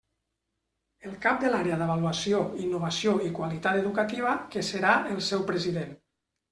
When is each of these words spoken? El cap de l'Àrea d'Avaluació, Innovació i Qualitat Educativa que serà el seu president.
El 1.09 1.13
cap 1.25 1.37
de 1.43 1.51
l'Àrea 1.51 1.77
d'Avaluació, 1.83 2.41
Innovació 2.65 3.15
i 3.29 3.31
Qualitat 3.39 3.81
Educativa 3.85 4.37
que 4.53 4.69
serà 4.75 4.99
el 5.15 5.25
seu 5.33 5.49
president. 5.55 5.99